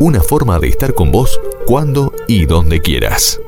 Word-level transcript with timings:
Una 0.00 0.20
forma 0.20 0.58
de 0.58 0.68
estar 0.68 0.94
con 0.94 1.12
vos 1.12 1.40
cuando 1.66 2.12
y 2.26 2.46
donde 2.46 2.80
quieras. 2.80 3.40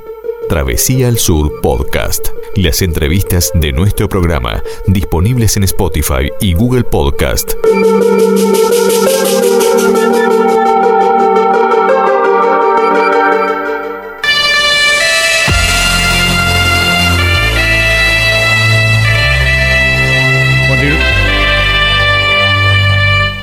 Travesía 0.48 1.08
al 1.08 1.18
Sur 1.18 1.60
Podcast. 1.60 2.28
Las 2.54 2.82
entrevistas 2.82 3.50
de 3.54 3.72
nuestro 3.72 4.08
programa 4.08 4.62
disponibles 4.86 5.56
en 5.56 5.64
Spotify 5.64 6.30
y 6.40 6.54
Google 6.54 6.84
Podcast. 6.84 7.54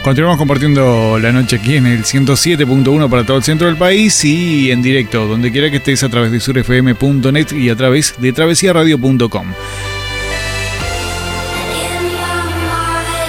Continuamos 0.04 0.40
compartiendo 0.40 1.20
la 1.20 1.32
noche 1.32 1.58
aquí 1.58 1.76
en 1.76 1.86
el 1.86 2.04
107.1 2.04 3.08
para 3.08 3.24
todo 3.24 3.38
el 3.38 3.44
centro 3.44 3.68
del 3.68 3.78
país 3.78 4.26
y 4.26 4.72
en 4.72 4.82
directo, 4.82 5.28
donde 5.28 5.52
quiera 5.52 5.70
que 5.70 5.78
estés 5.78 6.02
a 6.02 6.10
través 6.10 6.32
de 6.32 6.40
surfm.net 6.40 7.52
y 7.52 7.70
a 7.70 7.76
través 7.76 8.16
de 8.18 8.34
travesiaradio.com. 8.34 9.54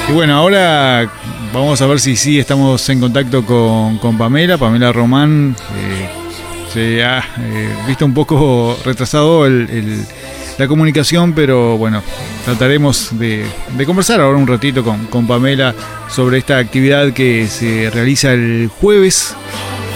Y 0.08 0.12
bueno, 0.12 0.34
ahora 0.34 1.12
vamos 1.52 1.82
a 1.82 1.86
ver 1.86 2.00
si 2.00 2.16
sí 2.16 2.38
estamos 2.38 2.88
en 2.88 3.00
contacto 3.00 3.44
con, 3.44 4.16
Pamela. 4.16 4.56
Pamela 4.56 4.92
Román 4.92 5.54
eh, 5.76 6.08
se 6.72 7.04
ha 7.04 7.18
eh, 7.18 7.68
visto 7.86 8.06
un 8.06 8.14
poco 8.14 8.78
retrasado 8.82 9.44
el 9.44 10.06
la 10.58 10.68
comunicación, 10.68 11.32
pero 11.32 11.76
bueno, 11.78 12.02
trataremos 12.44 13.18
de, 13.18 13.44
conversar 13.86 14.20
ahora 14.20 14.38
un 14.38 14.46
ratito 14.46 14.84
con, 14.84 15.06
con, 15.06 15.26
Pamela 15.26 15.74
sobre 16.08 16.38
esta 16.38 16.58
actividad 16.58 17.12
que 17.12 17.46
se 17.46 17.90
realiza 17.90 18.32
el 18.32 18.68
jueves 18.80 19.34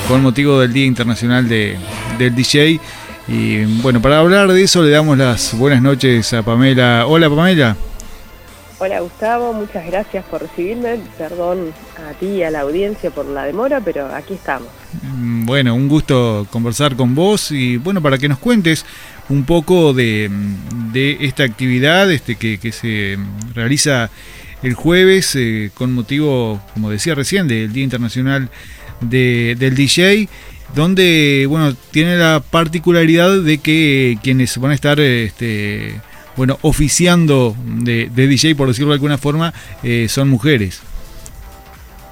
con 0.08 0.22
motivo 0.22 0.60
del 0.60 0.72
Día 0.72 0.86
Internacional 0.86 1.48
de, 1.48 1.76
del 2.18 2.34
DJ. 2.34 2.80
Y 3.28 3.64
bueno, 3.82 4.00
para 4.00 4.20
hablar 4.20 4.52
de 4.52 4.62
eso 4.62 4.82
le 4.82 4.90
damos 4.90 5.18
las 5.18 5.56
buenas 5.56 5.82
noches 5.82 6.32
a 6.32 6.42
Pamela. 6.42 7.06
Hola 7.06 7.28
Pamela. 7.28 7.76
Hola 8.78 9.00
Gustavo, 9.00 9.54
muchas 9.54 9.86
gracias 9.86 10.22
por 10.26 10.42
recibirme. 10.42 10.98
Perdón 11.16 11.72
a 12.08 12.12
ti 12.12 12.26
y 12.26 12.42
a 12.42 12.50
la 12.50 12.60
audiencia 12.60 13.10
por 13.10 13.24
la 13.24 13.44
demora, 13.44 13.80
pero 13.80 14.06
aquí 14.14 14.34
estamos. 14.34 14.68
Mm, 15.02 15.46
bueno, 15.46 15.74
un 15.74 15.88
gusto 15.88 16.46
conversar 16.50 16.94
con 16.94 17.14
vos 17.14 17.50
y 17.50 17.78
bueno, 17.78 18.02
para 18.02 18.18
que 18.18 18.28
nos 18.28 18.38
cuentes 18.38 18.84
un 19.28 19.44
poco 19.44 19.92
de, 19.92 20.30
esta 21.20 21.44
actividad 21.44 22.10
este, 22.10 22.36
que, 22.36 22.72
se 22.72 23.18
realiza 23.54 24.10
el 24.62 24.74
jueves 24.74 25.34
eh, 25.36 25.70
con 25.74 25.92
motivo, 25.92 26.62
como 26.74 26.90
decía 26.90 27.14
recién, 27.14 27.48
del 27.48 27.72
Día 27.72 27.84
Internacional 27.84 28.50
del 29.00 29.74
DJ, 29.74 30.28
donde 30.74 31.44
bueno 31.48 31.74
tiene 31.90 32.16
la 32.16 32.42
particularidad 32.50 33.42
de 33.42 33.58
que 33.58 34.18
quienes 34.22 34.56
van 34.58 34.70
a 34.70 34.74
estar 34.74 34.98
este, 35.00 36.00
bueno 36.36 36.58
oficiando 36.62 37.54
de, 37.66 38.08
DJ, 38.08 38.54
por 38.54 38.68
decirlo 38.68 38.88
de 38.88 38.94
alguna 38.94 39.18
forma, 39.18 39.52
eh, 39.82 40.06
son 40.08 40.28
mujeres. 40.28 40.80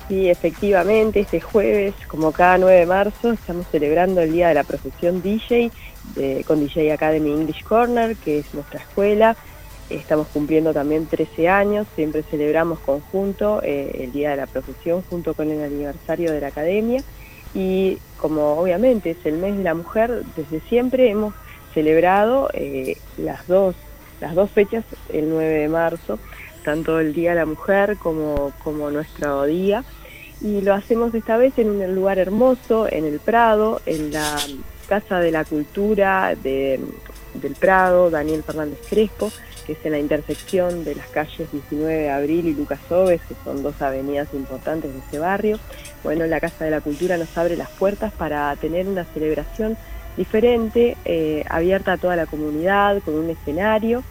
Sí, 0.09 0.29
efectivamente, 0.29 1.21
este 1.21 1.41
jueves, 1.41 1.95
como 2.09 2.31
cada 2.33 2.59
9 2.59 2.81
de 2.81 2.87
marzo, 2.87 3.33
estamos 3.33 3.67
celebrando 3.69 4.21
el 4.21 4.33
Día 4.33 4.49
de 4.49 4.55
la 4.55 4.65
Profesión 4.65 5.23
DJ 5.23 5.71
con 6.47 6.61
DJ 6.61 6.93
Academy 6.93 7.31
English 7.31 7.65
Corner, 7.65 8.15
que 8.17 8.41
es 8.41 8.55
nuestra 8.55 8.81
escuela. 8.81 9.37
Estamos 9.91 10.29
cumpliendo 10.29 10.73
también 10.73 11.07
13 11.07 11.49
años, 11.49 11.87
siempre 11.95 12.23
celebramos 12.23 12.79
conjunto 12.81 13.61
eh, 13.63 14.01
el 14.01 14.13
Día 14.13 14.31
de 14.31 14.37
la 14.37 14.47
Profesión 14.47 15.03
junto 15.11 15.35
con 15.35 15.51
el 15.51 15.63
aniversario 15.63 16.33
de 16.33 16.41
la 16.41 16.49
Academia 16.49 17.03
y 17.55 17.99
como 18.17 18.55
obviamente 18.59 19.11
es 19.11 19.19
el 19.25 19.37
mes 19.37 19.57
de 19.57 19.63
la 19.63 19.75
mujer, 19.75 20.25
desde 20.37 20.61
siempre 20.69 21.11
hemos 21.11 21.35
celebrado 21.75 22.49
eh, 22.55 22.97
las, 23.19 23.47
dos, 23.47 23.75
las 24.21 24.35
dos 24.35 24.51
fechas, 24.51 24.85
el 25.13 25.29
9 25.29 25.53
de 25.53 25.69
marzo, 25.69 26.19
tanto 26.65 26.99
el 26.99 27.13
Día 27.13 27.31
de 27.31 27.41
la 27.41 27.47
Mujer 27.47 27.97
como, 27.99 28.53
como 28.65 28.91
nuestro 28.91 29.45
día. 29.45 29.85
Y 30.45 30.61
lo 30.61 30.75
hacemos 30.75 31.15
esta 31.15 31.39
vez 31.39 31.59
en 31.59 31.71
un 31.71 31.95
lugar 31.95 32.19
hermoso, 32.19 32.87
en 32.87 33.07
el 33.07 33.19
Prado, 33.19 33.81
en 33.87 34.13
la 34.13 34.37
Casa 34.87 35.19
de 35.19 35.31
la 35.31 35.47
Cultura 35.47 36.35
de, 36.35 36.79
del 37.33 37.55
Prado, 37.55 38.11
Daniel 38.11 38.43
Fernández 38.43 38.79
Crespo, 38.87 39.33
que 39.67 39.73
es 39.73 39.79
en 39.85 39.93
la 39.93 39.99
intersección 39.99 40.85
de 40.85 40.97
las 40.97 41.07
calles 41.07 41.51
19 41.51 41.95
de 41.95 42.11
Abril 42.11 42.47
y 42.47 42.53
Lucas 42.53 42.79
Oves, 42.91 43.23
que 43.27 43.35
son 43.43 43.63
dos 43.63 43.81
avenidas 43.81 44.29
importantes 44.35 44.93
de 44.93 44.99
ese 44.99 45.19
barrio. 45.19 45.59
Bueno, 46.03 46.27
la 46.27 46.41
Casa 46.41 46.67
de 46.67 46.73
la 46.73 46.83
Cultura 46.83 47.17
nos 47.17 47.39
abre 47.39 47.57
las 47.57 47.71
puertas 47.71 48.13
para 48.13 48.55
tener 48.57 48.87
una 48.87 49.07
celebración 49.07 49.79
diferente, 50.19 50.99
eh, 51.07 51.43
abierta 51.49 51.93
a 51.93 51.97
toda 51.97 52.17
la 52.17 52.27
comunidad, 52.27 53.01
con 53.03 53.15
un 53.15 53.31
escenario 53.31 54.03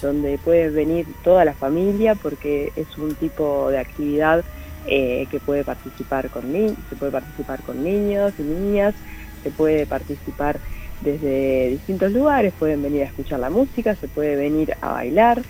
donde 0.00 0.38
puede 0.38 0.70
venir 0.70 1.06
toda 1.22 1.44
la 1.44 1.52
familia, 1.52 2.14
porque 2.14 2.72
es 2.76 2.96
un 2.96 3.14
tipo 3.14 3.68
de 3.68 3.78
actividad 3.78 4.42
eh, 4.86 5.26
que 5.30 5.40
puede 5.40 5.64
participar 5.64 6.28
con 6.30 6.42
se 6.52 6.96
puede 6.96 7.12
participar 7.12 7.62
con 7.62 7.82
niños 7.82 8.32
y 8.38 8.42
niñas, 8.42 8.94
se 9.42 9.50
puede 9.50 9.86
participar 9.86 10.58
desde 11.02 11.70
distintos 11.70 12.12
lugares, 12.12 12.52
pueden 12.58 12.82
venir 12.82 13.02
a 13.02 13.06
escuchar 13.06 13.40
la 13.40 13.50
música, 13.50 13.94
se 13.96 14.08
puede 14.08 14.36
venir 14.36 14.74
a 14.80 14.92
bailar, 14.92 15.42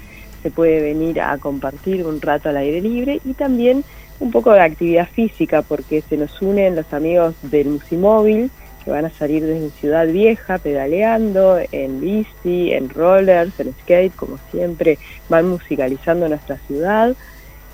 se 0.42 0.50
puede 0.50 0.80
venir 0.80 1.20
a 1.20 1.36
compartir 1.38 2.06
un 2.06 2.20
rato 2.20 2.48
al 2.48 2.56
aire 2.56 2.80
libre 2.80 3.20
y 3.24 3.34
también 3.34 3.84
un 4.20 4.30
poco 4.30 4.52
de 4.52 4.60
actividad 4.60 5.08
física 5.08 5.62
porque 5.62 6.02
se 6.02 6.16
nos 6.16 6.40
unen 6.40 6.76
los 6.76 6.92
amigos 6.92 7.34
del 7.42 7.68
Musimóvil 7.68 8.50
que 8.84 8.90
van 8.90 9.04
a 9.04 9.10
salir 9.10 9.44
desde 9.44 9.70
Ciudad 9.70 10.06
Vieja 10.06 10.58
pedaleando 10.58 11.58
en 11.70 12.00
bici, 12.00 12.72
en 12.72 12.88
rollers, 12.88 13.58
en 13.60 13.72
skate, 13.82 14.14
como 14.14 14.38
siempre 14.50 14.98
van 15.28 15.48
musicalizando 15.48 16.28
nuestra 16.28 16.56
ciudad 16.66 17.14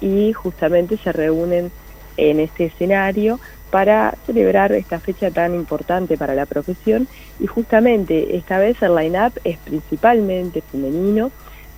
y 0.00 0.32
justamente 0.32 0.96
se 0.96 1.12
reúnen 1.12 1.70
en 2.16 2.40
este 2.40 2.66
escenario 2.66 3.38
para 3.70 4.14
celebrar 4.26 4.72
esta 4.72 4.98
fecha 4.98 5.30
tan 5.30 5.54
importante 5.54 6.16
para 6.16 6.34
la 6.34 6.46
profesión. 6.46 7.06
Y 7.38 7.46
justamente 7.46 8.36
esta 8.36 8.58
vez 8.58 8.80
el 8.82 8.94
line-up 8.94 9.32
es 9.44 9.58
principalmente 9.58 10.62
femenino, 10.62 11.30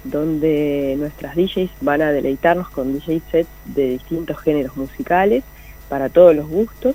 donde 0.04 0.94
nuestras 0.98 1.36
DJs 1.36 1.70
van 1.80 2.00
a 2.03 2.12
deleitarnos 2.12 2.70
con 2.70 2.94
DJ 2.94 3.20
sets 3.30 3.50
de 3.66 3.91
distintos 3.91 4.38
géneros 4.41 4.76
musicales 4.76 5.44
para 5.88 6.09
todos 6.09 6.34
los 6.34 6.48
gustos, 6.48 6.94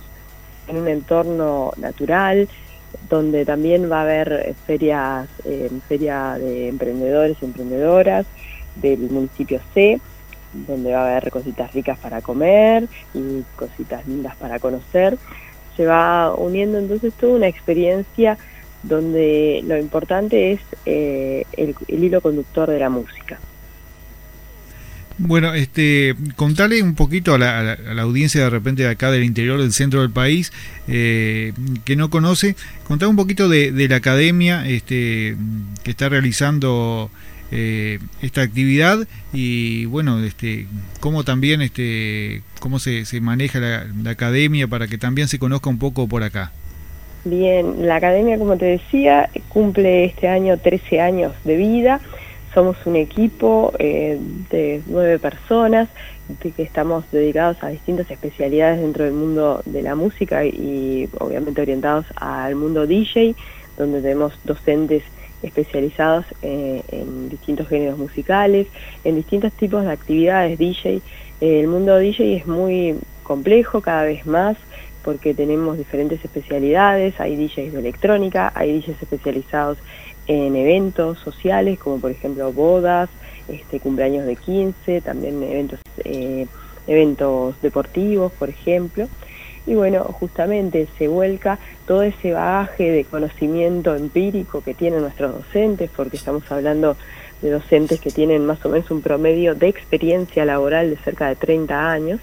en 0.68 0.78
un 0.78 0.88
entorno 0.88 1.72
natural, 1.78 2.48
donde 3.10 3.46
también 3.46 3.92
va 3.92 4.00
a 4.00 4.04
haber 4.04 4.56
ferias, 4.66 5.28
eh, 5.44 5.70
feria 5.88 6.38
de 6.40 6.70
emprendedores 6.70 7.38
y 7.42 7.46
emprendedoras 7.46 8.26
del 8.76 9.00
municipio 9.12 9.60
C, 9.74 10.00
donde 10.68 10.94
va 10.94 11.02
a 11.02 11.18
haber 11.18 11.32
cositas 11.32 11.74
ricas 11.74 11.98
para 12.00 12.22
comer 12.22 12.88
y 13.14 13.44
cositas 13.56 14.08
lindas 14.08 14.36
para 14.36 14.60
conocer. 14.60 15.18
Se 15.76 15.86
va 15.86 16.34
uniendo 16.34 16.78
entonces 16.78 17.14
toda 17.14 17.36
una 17.36 17.48
experiencia 17.48 18.38
donde 18.84 19.62
lo 19.66 19.78
importante 19.78 20.54
es 20.54 20.62
eh, 20.86 21.46
el, 21.54 21.76
hilo 21.88 22.22
conductor 22.22 22.70
de 22.70 22.80
la 22.80 22.90
música. 22.90 23.40
Bueno, 25.18 25.54
este, 25.54 26.14
contale 26.36 26.82
un 26.82 26.94
poquito 26.94 27.36
a 27.36 27.38
la, 27.38 27.78
audiencia 28.02 28.44
de 28.44 28.50
repente 28.50 28.84
de 28.84 28.90
acá 28.90 29.12
del 29.12 29.24
interior 29.24 29.62
del 29.62 29.72
centro 29.72 30.02
del 30.02 30.12
país 30.12 30.52
eh, 30.90 31.54
que 31.86 31.96
no 31.96 32.10
conoce, 32.10 32.56
contale 32.86 33.10
un 33.10 33.16
poquito 33.16 33.48
de, 33.48 33.72
de, 33.72 33.88
la 33.88 33.96
academia 33.96 34.68
este, 34.68 35.38
que 35.84 35.92
está 35.92 36.10
realizando 36.10 37.10
eh, 37.52 38.00
esta 38.24 38.42
actividad 38.42 39.08
y 39.32 39.86
bueno 39.86 40.24
este 40.24 40.66
cómo 41.00 41.24
también 41.24 41.62
este 41.62 42.42
cómo 42.60 42.80
se, 42.80 43.06
se 43.06 43.22
maneja 43.22 43.60
la, 43.60 44.10
academia 44.10 44.68
para 44.68 44.88
que 44.88 44.98
también 44.98 45.28
se 45.28 45.38
conozca 45.38 45.70
un 45.70 45.78
poco 45.78 46.08
por 46.08 46.24
acá. 46.24 46.52
Bien 47.24 47.88
la 47.88 47.98
academia 47.98 48.40
como 48.40 48.58
te 48.58 48.66
decía 48.66 49.30
cumple 49.50 50.06
este 50.06 50.28
año 50.28 50.58
13 50.58 51.00
años 51.00 51.34
de 51.44 51.56
vida 51.56 52.02
somos 52.56 52.78
un 52.86 52.96
equipo 52.96 53.74
eh, 53.80 54.18
de 54.50 54.82
nueve 54.88 55.20
personas 55.20 55.90
que 56.42 56.64
estamos 56.64 57.04
dedicados 57.12 57.62
a 57.62 57.68
distintas 57.68 58.10
especialidades 58.10 58.80
dentro 58.80 59.04
del 59.04 59.14
mundo 59.14 59.62
de 59.66 59.82
la 59.82 59.94
música 59.94 60.46
y 60.46 61.10
obviamente 61.20 61.62
orientados 61.62 62.06
al 62.16 62.56
mundo 62.56 62.88
DJ 62.88 63.36
donde 63.78 64.02
tenemos 64.02 64.34
docentes 64.46 65.04
especializados 65.44 66.26
eh, 66.42 66.82
en 66.92 67.28
distintos 67.30 67.68
géneros 67.68 68.00
musicales, 68.00 68.68
en 69.04 69.16
distintos 69.16 69.52
tipos 69.54 69.84
de 69.84 69.92
actividades 69.92 70.58
DJ. 70.58 71.02
Eh, 71.42 71.60
el 71.60 71.68
mundo 71.68 71.98
DJ 71.98 72.38
es 72.38 72.48
muy 72.48 72.96
complejo 73.24 73.82
cada 73.82 74.04
vez 74.04 74.26
más 74.26 74.56
porque 75.04 75.36
tenemos 75.36 75.78
diferentes 75.78 76.24
especialidades, 76.24 77.20
hay 77.20 77.36
DJs 77.36 77.74
de 77.74 77.80
electrónica, 77.80 78.52
hay 78.56 78.80
DJs 78.80 79.04
especializados 79.04 79.78
en 80.28 80.56
eventos 80.56 81.20
sociales 81.20 81.80
como 81.80 82.00
por 82.00 82.12
ejemplo 82.12 82.52
bodas, 82.52 83.10
este, 83.48 83.80
cumpleaños 83.80 84.26
de 84.26 84.36
15, 84.36 85.02
también 85.02 85.42
eventos 85.44 85.80
eh, 86.04 86.48
eventos 86.88 87.60
deportivos, 87.62 88.32
por 88.34 88.50
ejemplo. 88.50 89.08
Y 89.68 89.74
bueno, 89.74 90.04
justamente 90.04 90.88
se 90.98 91.08
vuelca 91.08 91.58
todo 91.88 92.04
ese 92.04 92.34
bagaje 92.34 92.92
de 92.92 93.04
conocimiento 93.04 93.96
empírico 93.96 94.62
que 94.62 94.76
tienen 94.76 95.02
nuestros 95.02 95.34
docentes, 95.34 95.90
porque 95.96 96.18
estamos 96.18 96.50
hablando 96.52 96.98
de 97.42 97.50
docentes 97.50 98.00
que 98.00 98.12
tienen 98.12 98.46
más 98.46 98.64
o 98.66 98.70
menos 98.70 98.90
un 98.92 99.02
promedio 99.02 99.56
de 99.56 99.68
experiencia 99.68 100.46
laboral 100.46 100.92
de 100.92 100.98
cerca 100.98 101.28
de 101.28 101.36
30 101.36 101.92
años. 101.92 102.20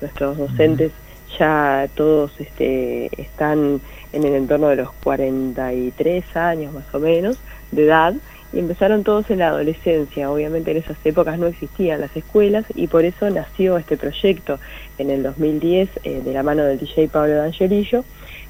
Nuestros 0.00 0.38
docentes 0.38 0.92
ya 1.38 1.88
todos 1.94 2.32
este, 2.38 3.10
están 3.20 3.80
en 4.12 4.24
el 4.24 4.34
entorno 4.34 4.68
de 4.68 4.76
los 4.76 4.92
43 5.04 6.36
años 6.36 6.72
más 6.72 6.92
o 6.94 6.98
menos 6.98 7.38
de 7.72 7.84
edad 7.84 8.14
y 8.52 8.58
empezaron 8.58 9.04
todos 9.04 9.30
en 9.30 9.40
la 9.40 9.48
adolescencia. 9.48 10.30
Obviamente 10.30 10.70
en 10.70 10.78
esas 10.78 10.96
épocas 11.04 11.38
no 11.38 11.46
existían 11.46 12.00
las 12.00 12.16
escuelas 12.16 12.64
y 12.74 12.86
por 12.86 13.04
eso 13.04 13.28
nació 13.30 13.76
este 13.76 13.96
proyecto 13.96 14.58
en 14.98 15.10
el 15.10 15.22
2010 15.22 15.88
eh, 16.04 16.22
de 16.24 16.32
la 16.32 16.42
mano 16.42 16.64
del 16.64 16.78
DJ 16.78 17.08
Pablo 17.08 17.34
D'Angelillo, 17.34 18.04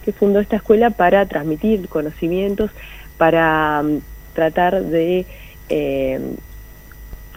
que 0.05 0.13
fundó 0.13 0.41
esta 0.41 0.57
escuela 0.57 0.91
para 0.91 1.27
transmitir 1.27 1.89
conocimientos, 1.89 2.71
para 3.17 3.83
mm, 3.83 3.99
tratar 4.35 4.83
de 4.85 5.27
eh, 5.69 6.21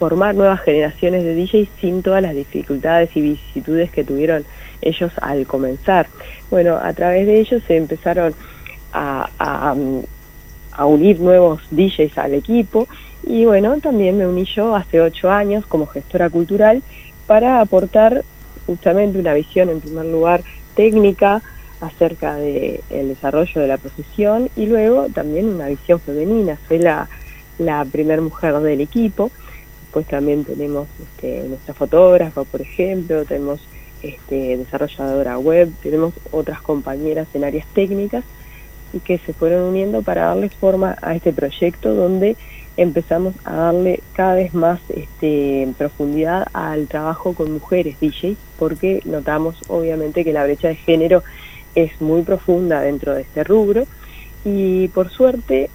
formar 0.02 0.34
nuevas 0.34 0.62
generaciones 0.62 1.24
de 1.24 1.36
DJs 1.36 1.70
sin 1.80 2.02
todas 2.02 2.24
las 2.24 2.34
dificultades 2.34 3.16
y 3.16 3.22
vicisitudes 3.22 3.92
que 3.92 4.04
tuvieron 4.04 4.44
ellos 4.82 5.12
al 5.22 5.46
comenzar. 5.46 6.08
Bueno, 6.50 6.80
a 6.82 6.92
través 6.94 7.28
de 7.28 7.40
ellos 7.40 7.62
se 7.68 7.78
empezaron 7.78 8.34
a, 8.94 9.30
a, 9.38 10.86
unir 10.88 11.20
nuevos 11.20 11.62
DJs 11.70 12.18
al 12.18 12.34
equipo 12.34 12.88
y 13.28 13.46
bueno, 13.46 13.80
también 13.80 14.18
me 14.18 14.26
uní 14.26 14.46
yo 14.46 14.76
hace 14.76 15.00
ocho 15.00 15.30
años 15.30 15.68
como 15.68 15.86
gestora 15.86 16.32
cultural 16.32 16.82
para 17.28 17.62
aportar 17.62 18.24
justamente 18.66 19.20
una 19.20 19.36
visión 19.36 19.70
en 19.70 19.82
primer 19.82 20.06
lugar 20.06 20.42
técnica 20.74 21.44
acerca 21.80 22.38
del 22.38 22.80
el 22.90 23.10
desarrollo 23.10 23.62
de 23.62 23.68
la 23.68 23.78
profesión 23.78 24.50
y 24.56 24.66
luego 24.66 25.10
también 25.14 25.48
una 25.48 25.68
visión 25.68 26.00
femenina. 26.00 26.58
Soy 26.68 26.80
la, 26.80 27.08
la 27.60 27.86
primera 27.86 28.20
mujer 28.20 28.58
del 28.62 28.82
equipo. 28.82 29.30
Después 29.92 30.08
también 30.08 30.46
tenemos 30.46 30.88
este, 31.04 31.44
nuestra 31.50 31.74
fotógrafa, 31.74 32.46
por 32.46 32.62
ejemplo, 32.62 33.26
tenemos 33.26 33.60
este, 34.02 34.56
desarrolladora 34.56 35.38
web, 35.38 35.70
tenemos 35.84 36.14
otras 36.32 36.62
compañeras 36.62 37.28
en 37.34 37.44
áreas 37.44 37.68
técnicas 37.74 38.24
que 39.04 39.18
se 39.18 39.34
fueron 39.34 39.64
uniendo 39.64 40.02
para 40.02 40.28
darle 40.28 40.48
forma 40.48 40.96
a 41.02 41.14
este 41.14 41.34
proyecto 41.34 41.94
donde 41.94 42.38
empezamos 42.78 43.36
a 43.44 43.54
darle 43.54 44.00
cada 44.14 44.36
vez 44.36 44.54
más 44.54 44.80
este, 44.88 45.68
profundidad 45.78 46.48
al 46.54 46.88
trabajo 46.88 47.34
con 47.34 47.52
mujeres 47.52 47.98
DJs 48.00 48.38
porque 48.58 49.02
notamos 49.04 49.58
obviamente 49.68 50.24
que 50.24 50.32
la 50.32 50.46
brecha 50.46 50.70
de 50.70 50.76
género 50.76 51.22
es 51.76 52.00
muy 52.00 52.22
profunda 52.22 52.80
dentro 52.80 53.14
de 53.14 53.24
este 53.24 53.44
rubro. 53.44 53.88
Y 54.46 54.88
por 54.88 55.10
suerte 55.10 55.70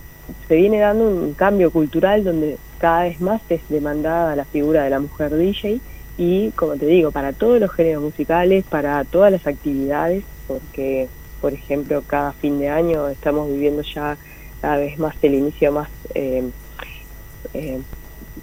se 0.49 0.56
viene 0.56 0.81
dando 0.81 1.08
un 1.08 1.34
cambio 1.34 1.70
cultural 1.70 2.25
donde 2.25 2.58
cada 2.78 3.05
vez 3.05 3.20
más 3.20 3.40
es 3.49 3.61
demandada 3.69 4.37
la 4.37 4.44
figura 4.44 4.84
de 4.84 4.90
la 4.90 5.00
mujer 5.00 5.34
DJ 5.34 5.81
y 6.19 6.50
como 6.52 6.76
te 6.76 6.87
digo, 6.87 7.11
para 7.11 7.32
todos 7.32 7.61
los 7.61 7.70
géneros 7.73 8.02
musicales, 8.02 8.64
para 8.64 9.05
todas 9.05 9.31
las 9.31 9.46
actividades, 9.46 10.25
porque 10.46 11.08
por 11.40 11.52
ejemplo 11.52 12.02
cada 12.06 12.32
fin 12.32 12.58
de 12.58 12.70
año 12.70 13.08
estamos 13.08 13.50
viviendo 13.50 13.82
ya 13.82 14.17
cada 14.61 14.78
vez 14.78 14.99
más 14.99 15.14
el 15.23 15.34
inicio 15.34 15.73
más 15.73 15.88
eh, 16.14 16.49
eh, 17.52 17.81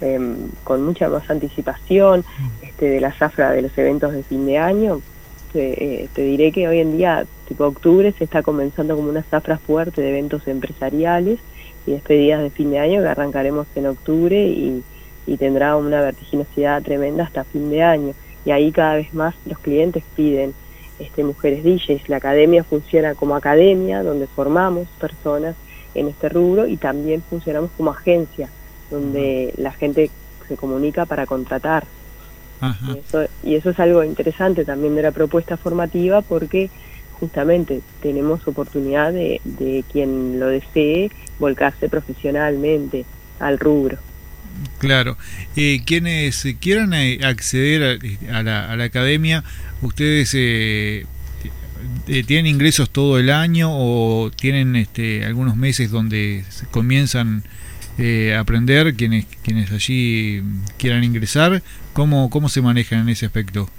em, 0.00 0.36
con 0.62 0.84
mucha 0.84 1.08
más 1.08 1.28
anticipación 1.28 2.24
este, 2.62 2.86
de 2.86 3.00
la 3.00 3.12
zafra 3.12 3.50
de 3.50 3.62
los 3.62 3.76
eventos 3.76 4.12
de 4.12 4.22
fin 4.22 4.46
de 4.46 4.58
año. 4.58 5.00
Te, 5.52 6.02
eh, 6.02 6.08
te 6.12 6.22
diré 6.22 6.50
que 6.50 6.66
hoy 6.66 6.80
en 6.80 6.96
día, 6.96 7.26
tipo 7.46 7.64
octubre, 7.64 8.12
se 8.16 8.24
está 8.24 8.42
comenzando 8.42 8.96
como 8.96 9.08
una 9.08 9.22
zafra 9.22 9.58
fuerte 9.58 10.02
de 10.02 10.10
eventos 10.10 10.46
empresariales 10.48 11.38
y 11.86 11.92
despedidas 11.92 12.42
de 12.42 12.50
fin 12.50 12.70
de 12.70 12.78
año 12.78 13.02
que 13.02 13.08
arrancaremos 13.08 13.66
en 13.74 13.86
octubre 13.86 14.46
y 14.46 14.82
y 15.26 15.36
tendrá 15.36 15.76
una 15.76 16.00
vertiginosidad 16.00 16.82
tremenda 16.82 17.24
hasta 17.24 17.44
fin 17.44 17.70
de 17.70 17.82
año. 17.82 18.14
Y 18.44 18.50
ahí 18.50 18.72
cada 18.72 18.96
vez 18.96 19.14
más 19.14 19.34
los 19.46 19.58
clientes 19.58 20.04
piden 20.14 20.54
este, 20.98 21.24
mujeres 21.24 21.64
DJs. 21.64 22.08
La 22.08 22.18
academia 22.18 22.62
funciona 22.62 23.14
como 23.14 23.34
academia, 23.34 24.02
donde 24.02 24.26
formamos 24.26 24.86
personas 25.00 25.56
en 25.94 26.08
este 26.08 26.28
rubro 26.28 26.66
y 26.66 26.76
también 26.76 27.22
funcionamos 27.22 27.70
como 27.76 27.90
agencia, 27.90 28.48
donde 28.90 29.54
la 29.56 29.72
gente 29.72 30.10
se 30.48 30.56
comunica 30.56 31.06
para 31.06 31.26
contratar. 31.26 31.84
Y, 32.88 32.98
eso, 32.98 33.24
y 33.42 33.56
eso 33.56 33.70
es 33.70 33.80
algo 33.80 34.02
interesante 34.04 34.64
también 34.64 34.94
de 34.94 35.02
la 35.02 35.10
propuesta 35.10 35.58
formativa 35.58 36.22
porque 36.22 36.70
justamente 37.18 37.80
tenemos 38.02 38.46
oportunidad 38.46 39.12
de, 39.12 39.40
de 39.44 39.84
quien 39.90 40.38
lo 40.38 40.48
desee 40.48 41.10
volcarse 41.38 41.88
profesionalmente 41.88 43.04
al 43.40 43.58
rubro. 43.58 43.98
Claro. 44.78 45.16
Eh, 45.56 45.82
quienes 45.84 46.46
quieran 46.60 46.94
eh, 46.94 47.20
acceder 47.24 47.98
a, 48.30 48.42
la, 48.42 48.84
academia, 48.84 49.44
¿ustedes 49.82 50.32
eh, 50.34 51.06
eh, 52.06 52.24
tienen 52.24 52.46
ingresos 52.46 52.90
todo 52.90 53.18
el 53.18 53.30
año 53.30 53.70
o 53.72 54.30
tienen 54.30 54.76
este, 54.76 55.24
algunos 55.24 55.56
meses 55.56 55.90
donde 55.90 56.44
comienzan 56.70 57.44
a 57.96 58.40
aprender 58.40 58.94
quienes, 58.96 59.24
quienes 59.42 59.70
allí 59.70 60.42
quieran 60.78 61.04
ingresar? 61.04 61.62
¿Cómo, 61.92 62.28
¿Cómo 62.28 62.48
se 62.48 62.60
manejan 62.60 63.00
en 63.00 63.08
ese 63.10 63.26
aspecto? 63.26 63.70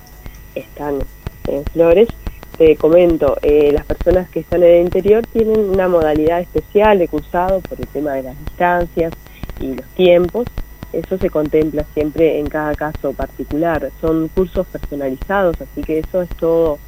están 0.54 0.98
en 1.46 1.64
Flores, 1.66 2.08
te 2.58 2.76
comento, 2.76 3.38
eh, 3.42 3.70
las 3.72 3.86
personas 3.86 4.28
que 4.28 4.40
están 4.40 4.62
en 4.62 4.70
el 4.70 4.82
interior 4.82 5.24
tienen 5.32 5.58
una 5.58 5.88
modalidad 5.88 6.40
especial 6.40 6.98
de 6.98 7.08
cursado 7.08 7.60
por 7.60 7.80
el 7.80 7.86
tema 7.86 8.12
de 8.12 8.24
las 8.24 8.38
distancias 8.38 9.12
y 9.60 9.74
los 9.74 9.86
tiempos, 9.94 10.46
eso 10.92 11.18
se 11.18 11.30
contempla 11.30 11.84
siempre 11.94 12.38
en 12.38 12.48
cada 12.48 12.74
caso 12.74 13.12
particular. 13.12 13.90
Son 14.00 14.28
cursos 14.28 14.66
personalizados, 14.66 15.56
así 15.60 15.82
que 15.82 16.00
eso 16.00 16.22
es 16.22 16.28
todo 16.30 16.78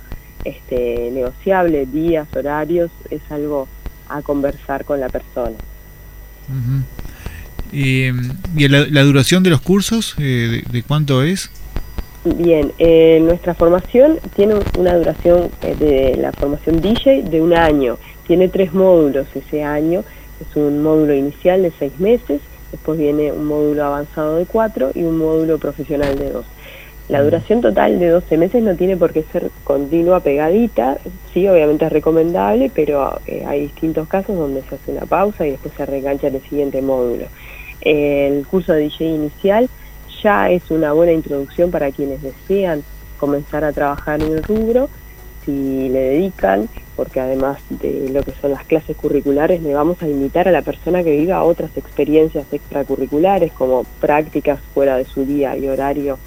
este, 0.44 1.10
negociable, 1.12 1.86
días, 1.86 2.28
horarios, 2.36 2.90
es 3.10 3.22
algo 3.30 3.66
a 4.08 4.22
conversar 4.22 4.84
con 4.84 5.00
la 5.00 5.08
persona. 5.08 5.56
¿Y, 7.72 8.10
la, 8.68 9.02
duración 9.02 9.42
de 9.42 9.50
los 9.50 9.60
cursos, 9.60 10.14
eh, 10.18 10.62
de, 10.70 10.82
cuánto 10.82 11.22
es? 11.22 11.50
Bien, 12.24 12.72
eh, 12.78 13.18
nuestra 13.22 13.54
formación 13.54 14.18
tiene 14.36 14.54
una 14.78 14.94
duración 14.94 15.50
eh, 15.62 15.74
de 15.78 16.16
la 16.16 16.32
formación 16.32 16.80
DJ 16.80 17.22
de 17.24 17.40
un 17.40 17.54
año. 17.54 17.98
Tiene 18.26 18.48
tres 18.48 18.72
módulos 18.72 19.26
ese 19.34 19.62
año. 19.62 20.04
Es 20.40 20.56
un 20.56 20.82
módulo 20.82 21.14
inicial 21.14 21.62
de 21.62 21.72
seis 21.78 21.98
meses, 21.98 22.40
después 22.74 22.98
viene 22.98 23.32
un 23.32 23.46
módulo 23.46 23.84
avanzado 23.84 24.36
de 24.36 24.46
cuatro 24.46 24.90
y 24.94 25.02
un 25.02 25.18
módulo 25.18 25.58
profesional 25.58 26.18
de 26.18 26.30
dos. 26.30 26.46
La 27.08 27.22
duración 27.22 27.60
total 27.60 28.00
de 28.00 28.08
12 28.08 28.38
meses 28.38 28.62
no 28.62 28.74
tiene 28.76 28.96
por 28.96 29.12
qué 29.12 29.24
ser 29.30 29.50
continua, 29.62 30.20
pegadita, 30.20 30.96
sí, 31.32 31.46
obviamente 31.46 31.84
es 31.84 31.92
recomendable, 31.92 32.70
pero 32.74 33.20
eh, 33.26 33.44
hay 33.46 33.60
distintos 33.60 34.08
casos 34.08 34.36
donde 34.36 34.62
se 34.62 34.76
hace 34.76 34.90
una 34.90 35.04
pausa 35.04 35.46
y 35.46 35.50
después 35.50 35.74
se 35.76 35.84
reengancha 35.84 36.28
en 36.28 36.36
el 36.36 36.42
siguiente 36.42 36.80
módulo. 36.80 37.26
El 37.82 38.46
curso 38.46 38.72
de 38.72 38.84
DJ 38.84 39.06
inicial 39.06 39.68
ya 40.22 40.50
es 40.50 40.70
una 40.70 40.94
buena 40.94 41.12
introducción 41.12 41.70
para 41.70 41.92
quienes 41.92 42.22
desean 42.22 42.82
comenzar 43.18 43.64
a 43.64 43.72
trabajar 43.72 44.22
en 44.22 44.32
el 44.32 44.42
rubro, 44.42 44.88
si 45.44 45.90
le 45.90 46.00
dedican, 46.00 46.68
porque 46.96 47.20
además 47.20 47.58
de 47.68 48.08
lo 48.10 48.22
que 48.22 48.32
son 48.40 48.52
las 48.52 48.64
clases 48.64 48.96
curriculares, 48.96 49.62
le 49.62 49.74
vamos 49.74 50.02
a 50.02 50.08
invitar 50.08 50.48
a 50.48 50.52
la 50.52 50.62
persona 50.62 51.02
que 51.02 51.16
viva 51.16 51.42
otras 51.42 51.76
experiencias 51.76 52.46
extracurriculares, 52.52 53.52
como 53.52 53.84
prácticas 54.00 54.60
fuera 54.72 54.96
de 54.96 55.04
su 55.04 55.24
día 55.24 55.56
y 55.56 55.68
horario 55.68 56.18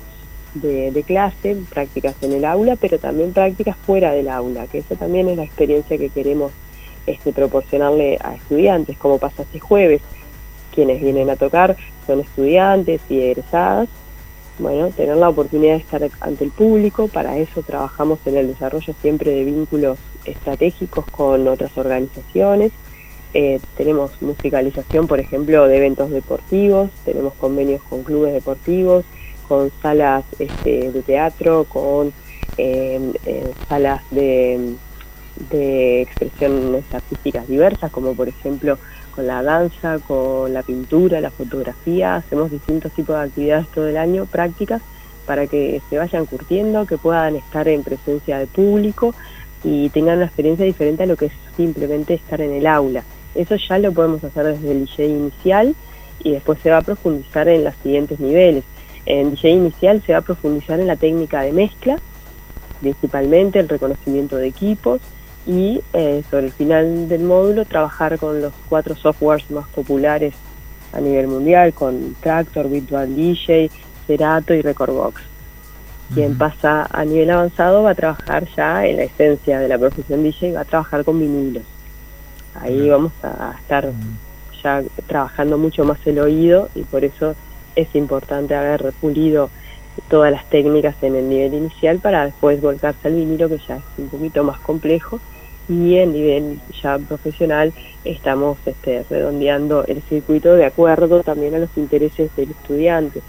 de, 0.54 1.04
clase, 1.06 1.56
prácticas 1.70 2.16
en 2.22 2.34
el 2.34 2.46
aula, 2.46 2.76
pero 2.76 3.00
también 3.00 3.34
prácticas 3.34 3.76
fuera 3.78 4.12
del 4.12 4.30
aula, 4.30 4.68
que 4.68 4.80
eso 4.80 4.96
también 4.96 5.30
es 5.30 5.38
la 5.38 5.44
experiencia 5.44 5.98
que 5.98 6.10
queremos 6.10 6.52
este, 7.06 7.32
proporcionarle 7.32 8.18
a 8.22 8.36
estudiantes, 8.36 8.98
como 8.98 9.18
pasa 9.18 9.44
este 9.44 9.60
jueves. 9.60 10.02
Quienes 10.74 11.02
vienen 11.02 11.30
a 11.30 11.36
tocar 11.36 11.76
son 12.06 12.20
estudiantes 12.20 13.02
y 13.10 13.20
egresadas. 13.22 13.90
Bueno, 14.60 14.90
tener 14.90 15.18
la 15.18 15.30
oportunidad 15.30 15.74
de 15.74 15.80
estar 15.80 16.10
ante 16.20 16.44
el 16.44 16.52
público, 16.52 17.08
para 17.08 17.38
eso 17.38 17.62
trabajamos 17.62 18.20
en 18.26 18.38
el 18.38 18.48
desarrollo 18.48 18.94
siempre 19.02 19.32
de 19.32 19.44
vínculos 19.44 19.98
estratégicos 20.28 21.06
con 21.06 21.48
otras 21.48 21.78
organizaciones. 21.78 22.72
Eh, 23.34 23.60
tenemos 23.76 24.22
musicalización, 24.22 25.08
por 25.08 25.20
ejemplo, 25.20 25.68
de 25.68 25.78
eventos 25.78 26.10
deportivos, 26.10 26.90
tenemos 27.06 27.34
convenios 27.34 27.82
con 27.84 28.04
clubes 28.04 28.34
deportivos, 28.34 29.06
con 29.48 29.72
salas 29.82 30.24
este, 30.40 30.92
de 30.92 31.02
teatro, 31.02 31.66
con 31.66 32.14
em, 32.58 33.14
eh, 33.26 33.52
salas 33.70 34.02
de, 34.12 34.76
de 35.50 36.02
expresiones 36.02 36.84
artísticas 36.94 37.48
diversas, 37.48 37.92
como 37.92 38.14
por 38.14 38.28
ejemplo 38.28 38.78
con 39.14 39.28
la 39.28 39.42
danza, 39.42 40.00
con 40.00 40.54
la 40.54 40.64
pintura, 40.64 41.20
la 41.22 41.32
fotografía. 41.32 42.16
Hacemos 42.16 42.52
distintos 42.52 42.92
tipos 42.94 43.16
de 43.16 43.24
actividades 43.24 43.68
todo 43.70 43.88
el 43.88 43.98
año, 43.98 44.26
prácticas, 44.26 44.82
para 45.26 45.48
que 45.48 45.82
se 45.90 45.98
vayan 45.98 46.26
curtiendo, 46.26 46.86
que 46.86 46.98
puedan 46.98 47.36
estar 47.36 47.68
en 47.68 47.84
presencia 47.84 48.40
de 48.40 48.48
público 48.48 49.14
y 49.64 49.90
tengan 49.90 50.18
una 50.18 50.26
experiencia 50.26 50.66
diferente 50.66 51.04
a 51.04 51.06
lo 51.06 51.16
que 51.16 51.28
es 51.28 51.34
simplemente 51.56 52.14
estar 52.14 52.42
en 52.42 52.52
el 52.52 52.68
aula. 52.68 53.04
Eso 53.36 53.56
ya 53.56 53.78
lo 53.80 53.92
podemos 53.92 54.24
hacer 54.24 54.46
desde 54.46 54.72
el 54.72 54.86
DJ 54.86 55.08
inicial 55.08 55.76
y 56.24 56.32
después 56.32 56.60
se 56.62 56.70
va 56.70 56.78
a 56.78 56.82
profundizar 56.82 57.48
en 57.48 57.64
los 57.64 57.76
siguientes 57.84 58.20
niveles. 58.20 58.64
En 59.06 59.32
DJ 59.32 59.52
inicial 59.52 60.02
se 60.06 60.14
va 60.14 60.20
a 60.20 60.24
profundizar 60.24 60.80
en 60.80 60.88
la 60.88 60.96
técnica 60.96 61.42
de 61.42 61.52
mezcla, 61.52 61.98
principalmente 62.82 63.60
el 63.60 63.70
reconocimiento 63.70 64.38
de 64.38 64.48
equipos 64.48 65.02
y 65.46 65.82
eh, 65.94 66.24
sobre 66.30 66.48
el 66.48 66.52
final 66.52 67.08
del 67.08 67.24
módulo 67.24 67.66
trabajar 67.66 68.20
con 68.20 68.42
los 68.42 68.54
cuatro 68.68 68.96
softwares 68.96 69.50
más 69.50 69.68
populares 69.70 70.34
a 70.94 71.00
nivel 71.00 71.28
mundial, 71.28 71.74
con 71.74 72.16
Tractor, 72.22 72.70
Virtual 72.70 73.16
DJ, 73.16 73.70
Serato 74.06 74.54
y 74.54 74.62
Recordbox. 74.62 75.37
Quien 76.14 76.38
pasa 76.38 76.88
a 76.90 77.04
nivel 77.04 77.30
avanzado 77.30 77.84
va 77.84 77.92
a 77.92 77.96
trabajar 77.96 78.48
ya 78.56 78.86
en 78.86 78.98
la 78.98 79.04
esencia 79.04 79.60
de 79.60 79.68
la 79.68 79.78
profesión 79.78 80.24
DJ, 80.24 80.54
va 80.54 80.62
a 80.62 80.66
trabajar 80.66 81.04
con 81.04 81.20
vinilos. 81.20 81.64
Ahí 82.56 82.90
vamos 82.90 83.12
a 83.24 83.56
estar 83.60 83.92
ya 84.64 84.84
trabajando 85.06 85.58
mucho 85.58 85.84
más 85.84 86.00
el 86.06 86.20
oído 86.20 86.70
y 86.76 86.84
por 86.84 87.04
eso 87.04 87.36
es 87.76 87.94
importante 87.96 88.56
haber 88.56 88.94
pulido 89.00 89.50
todas 90.10 90.32
las 90.32 90.46
técnicas 90.50 90.96
en 91.02 91.16
el 91.16 91.30
nivel 91.30 91.54
inicial 91.54 92.00
para 92.00 92.26
después 92.26 92.62
volcarse 92.62 93.08
al 93.08 93.16
vinilo 93.16 93.50
que 93.50 93.60
ya 93.68 93.78
es 93.78 93.84
un 93.98 94.10
poquito 94.10 94.44
más 94.44 94.60
complejo 94.60 95.20
y 95.70 95.98
en 95.98 96.14
nivel 96.14 96.60
ya 96.82 96.98
profesional 96.98 97.74
estamos 98.06 98.58
este, 98.66 99.04
redondeando 99.10 99.84
el 99.86 100.02
circuito 100.04 100.56
de 100.56 100.66
acuerdo 100.66 101.24
también 101.24 101.56
a 101.56 101.60
los 101.60 101.70
intereses 101.76 102.34
del 102.36 102.52
estudiante. 102.52 103.22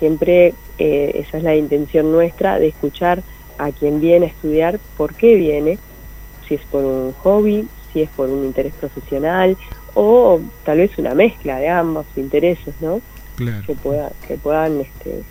Siempre 0.00 0.54
eh, 0.78 1.12
esa 1.14 1.38
es 1.38 1.44
la 1.44 1.54
intención 1.54 2.10
nuestra 2.10 2.58
de 2.58 2.68
escuchar 2.68 3.22
a 3.58 3.70
quien 3.70 4.00
viene 4.00 4.26
a 4.26 4.28
estudiar 4.30 4.80
por 4.96 5.14
qué 5.14 5.36
viene, 5.36 5.78
si 6.48 6.54
es 6.54 6.62
por 6.62 6.84
un 6.84 7.12
hobby, 7.12 7.68
si 7.92 8.02
es 8.02 8.10
por 8.10 8.28
un 8.28 8.46
interés 8.46 8.72
profesional 8.74 9.56
o 9.94 10.40
tal 10.64 10.78
vez 10.78 10.96
una 10.98 11.14
mezcla 11.14 11.58
de 11.58 11.68
ambos 11.68 12.06
intereses, 12.16 12.74
¿no? 12.80 13.00
que, 13.66 13.74
pueda, 13.74 14.10
que 14.26 14.36
puedan 14.36 14.80
este, 14.80 15.22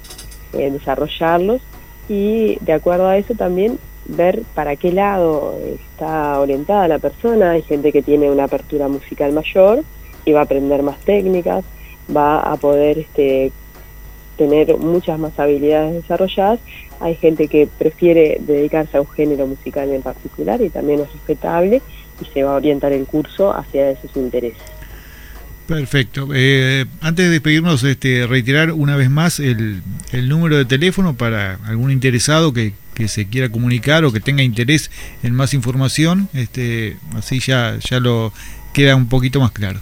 eh, 0.54 0.72
desarrollarlos 0.72 1.62
y 2.08 2.58
de 2.62 2.74
acuerdo 2.74 3.08
a 3.08 3.18
eso 3.18 3.36
también 3.36 3.78
ver 4.06 4.42
para 4.56 4.76
qué 4.76 4.92
lado 4.92 5.60
está 5.94 6.40
orientada 6.40 6.88
la 6.88 7.00
persona. 7.00 7.52
Hay 7.52 7.62
gente 7.62 7.92
que 7.92 8.02
tiene 8.02 8.32
una 8.32 8.46
apertura 8.46 8.88
musical 8.88 9.32
mayor 9.32 9.84
y 10.26 10.32
va 10.32 10.42
a 10.42 10.44
aprender 10.44 10.82
más 10.82 11.00
técnicas, 11.00 11.64
va 12.16 12.40
a 12.40 12.56
poder 12.58 12.98
este, 13.00 13.52
tener 14.40 14.76
muchas 14.78 15.20
más 15.20 15.38
habilidades 15.38 15.96
desarrolladas. 15.96 16.60
Hay 17.02 17.16
gente 17.16 17.48
que 17.50 17.68
prefiere 17.68 18.38
dedicarse 18.40 18.98
a 18.98 19.02
un 19.02 19.10
género 19.10 19.46
musical 19.46 19.92
en 19.92 20.02
particular 20.02 20.62
y 20.62 20.70
también 20.70 21.02
es 21.02 21.12
respetable 21.12 21.82
y 22.22 22.26
se 22.34 22.44
va 22.44 22.54
a 22.54 22.56
orientar 22.56 22.94
el 22.94 23.06
curso 23.06 23.54
hacia 23.54 23.92
esos 23.92 24.16
intereses. 24.16 24.64
Perfecto. 25.68 26.30
Eh, 26.34 26.86
antes 27.02 27.26
de 27.26 27.32
despedirnos, 27.32 27.84
este, 27.84 28.26
reiterar 28.26 28.72
una 28.72 28.96
vez 28.96 29.10
más 29.10 29.40
el, 29.40 29.84
número 30.14 30.58
de 30.58 30.66
teléfono 30.66 31.16
para 31.16 31.60
algún 31.66 31.92
interesado 31.92 32.54
que, 32.54 32.74
que, 32.96 33.08
se 33.08 33.28
quiera 33.28 33.50
comunicar 33.50 34.04
o 34.06 34.12
que 34.12 34.22
tenga 34.22 34.42
interés 34.42 34.90
en 35.22 35.36
más 35.36 35.54
información, 35.54 36.30
este, 36.34 36.98
así 37.16 37.40
ya, 37.40 37.78
ya 37.78 38.00
lo 38.00 38.34
queda 38.74 38.96
un 38.96 39.10
poquito 39.10 39.42
más 39.42 39.52
claro. 39.52 39.82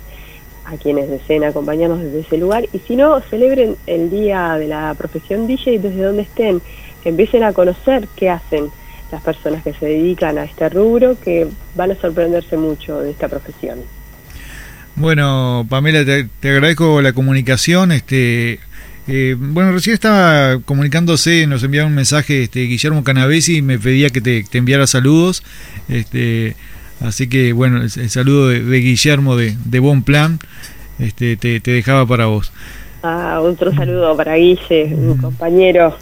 a 0.64 0.76
quienes 0.76 1.08
deseen 1.08 1.44
acompañarnos 1.44 2.02
desde 2.02 2.18
ese 2.18 2.36
lugar 2.36 2.66
y 2.72 2.80
si 2.80 2.96
no, 2.96 3.20
celebren 3.20 3.76
el 3.86 4.10
día 4.10 4.56
de 4.58 4.66
la 4.66 4.92
profesión 4.98 5.46
DJ 5.46 5.78
desde 5.78 6.02
donde 6.02 6.22
estén, 6.22 6.60
empiecen 7.04 7.44
a 7.44 7.52
conocer 7.52 8.08
qué 8.16 8.28
hacen 8.28 8.72
las 9.12 9.22
personas 9.22 9.62
que 9.62 9.72
se 9.74 9.86
dedican 9.86 10.36
a 10.36 10.42
este 10.42 10.68
rubro, 10.68 11.16
que 11.20 11.46
van 11.76 11.92
a 11.92 11.94
sorprenderse 11.94 12.56
mucho 12.56 13.02
de 13.02 13.12
esta 13.12 13.28
profesión. 13.28 13.99
Bueno, 15.00 15.66
Pamela, 15.68 16.04
te, 16.04 16.48
agradezco 16.48 17.02
la 17.02 17.12
comunicación. 17.12 17.90
Este, 17.90 18.60
eh, 19.08 19.34
bueno, 19.38 19.72
recién 19.72 19.94
estaba 19.94 20.60
comunicándose, 20.60 21.46
nos 21.46 21.62
enviaba 21.62 21.88
un 21.88 21.94
mensaje 21.94 22.44
este, 22.44 22.60
Guillermo 22.60 23.02
Canavesi 23.02 23.56
y 23.56 23.62
me 23.62 23.78
pedía 23.78 24.10
que 24.10 24.20
te, 24.20 24.44
te 24.44 24.58
enviara 24.58 24.86
saludos. 24.86 25.42
Este, 25.88 26.54
Así 27.00 27.28
que 27.28 27.52
bueno, 27.52 27.78
el, 27.82 27.90
saludo 28.10 28.48
de, 28.48 28.78
Guillermo 28.78 29.36
de, 29.36 29.56
de 29.64 29.78
Bon 29.78 30.02
Plan 30.02 30.38
este, 30.98 31.36
te, 31.36 31.60
dejaba 31.60 32.06
para 32.06 32.26
vos. 32.26 32.52
Ah, 33.02 33.40
otro 33.42 33.74
saludo 33.74 34.14
para 34.16 34.34
Guille, 34.34 34.94
un 34.94 35.16
mm. 35.16 35.22
compañero 35.22 35.96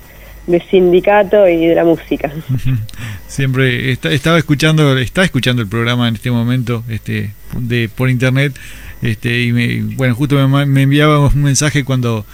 de 0.49 0.61
sindicato 0.63 1.47
y 1.49 1.67
de 1.67 1.75
la 1.77 1.85
música. 1.85 2.33
Siempre 3.29 3.93
estaba 3.93 4.39
escuchando, 4.39 4.99
está 4.99 5.23
escuchando 5.23 5.63
el 5.63 5.69
programa 5.69 6.09
en 6.09 6.17
este 6.17 6.33
momento, 6.33 6.83
este, 6.89 7.31
de 7.57 7.89
por 7.89 8.11
internet, 8.11 8.59
este, 9.03 9.43
y 9.43 9.53
me, 9.53 9.81
bueno, 9.97 10.15
justo 10.15 10.49
me, 10.49 10.67
me 10.67 10.83
enviaba 10.83 11.27
un 11.27 11.43
mensaje 11.43 11.85
cuando 11.85 12.25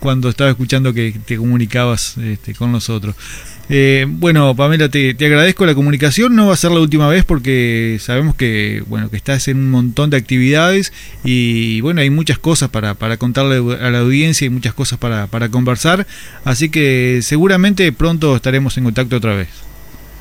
cuando 0.00 0.30
estaba 0.30 0.50
escuchando 0.50 0.92
que 0.92 1.14
te 1.24 1.36
comunicabas 1.36 2.16
este, 2.18 2.54
con 2.54 2.72
nosotros. 2.72 3.14
Eh, 3.68 4.04
bueno, 4.08 4.56
Pamela, 4.56 4.88
te, 4.88 5.10
agradezco 5.10 5.64
la 5.64 5.76
comunicación. 5.76 6.34
No 6.34 6.48
va 6.48 6.54
a 6.54 6.56
ser 6.56 6.72
la 6.72 6.80
última 6.80 7.08
vez 7.08 7.24
porque 7.24 7.98
sabemos 8.00 8.34
que 8.34 8.82
bueno 8.88 9.10
que 9.10 9.16
estás 9.16 9.46
en 9.46 9.58
un 9.58 9.70
montón 9.70 10.10
de 10.10 10.16
actividades 10.16 10.92
y 11.22 11.80
bueno 11.82 12.00
hay 12.00 12.10
muchas 12.10 12.38
cosas 12.38 12.68
para, 12.68 12.94
para 12.94 13.16
contarle 13.16 13.58
a 13.76 13.90
la 13.90 14.00
audiencia 14.00 14.46
y 14.46 14.50
muchas 14.50 14.74
cosas 14.74 14.98
para, 14.98 15.28
para 15.28 15.50
conversar. 15.50 16.06
Así 16.44 16.68
que 16.68 17.20
seguramente 17.22 17.92
pronto 17.92 18.34
estaremos 18.34 18.76
en 18.76 18.84
contacto 18.84 19.16
otra 19.16 19.36
vez. 19.36 19.48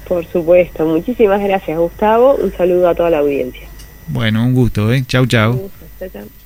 Por 0.07 0.25
supuesto. 0.27 0.85
Muchísimas 0.85 1.41
gracias, 1.41 1.77
Gustavo. 1.77 2.35
Un 2.35 2.51
saludo 2.55 2.89
a 2.89 2.95
toda 2.95 3.09
la 3.09 3.19
audiencia. 3.19 3.67
Bueno, 4.07 4.43
un 4.43 4.53
gusto. 4.53 4.91
¿eh? 4.91 5.03
Chau, 5.07 5.25
chau. 5.25 5.71
Chau. 6.07 6.38